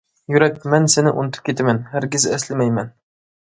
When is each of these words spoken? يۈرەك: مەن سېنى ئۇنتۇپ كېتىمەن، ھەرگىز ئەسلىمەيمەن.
يۈرەك: 0.35 0.55
مەن 0.75 0.87
سېنى 0.93 1.13
ئۇنتۇپ 1.21 1.45
كېتىمەن، 1.51 1.85
ھەرگىز 1.95 2.29
ئەسلىمەيمەن. 2.33 2.95